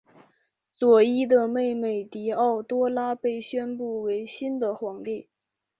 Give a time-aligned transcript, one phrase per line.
[0.73, 5.27] 佐伊的妹妹狄奥多拉被宣布为新的皇帝。